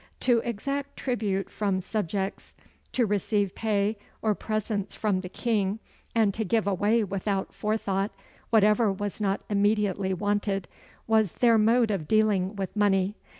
To 0.21 0.39
exact 0.39 0.97
tribute 0.97 1.47
from 1.51 1.79
subjects, 1.79 2.55
to 2.93 3.05
receive 3.05 3.53
pay 3.53 3.99
or 4.23 4.33
presents 4.33 4.95
from 4.95 5.21
the 5.21 5.29
king, 5.29 5.77
and 6.15 6.33
to 6.33 6.43
give 6.43 6.65
away 6.65 7.03
without 7.03 7.53
forethought 7.53 8.09
whatever 8.49 8.91
was 8.91 9.21
not 9.21 9.41
immediately 9.47 10.11
wanted, 10.11 10.67
was 11.05 11.33
their 11.33 11.59
mode 11.59 11.91
of 11.91 12.07
dealing 12.07 12.55
with 12.55 12.75
money. 12.75 13.13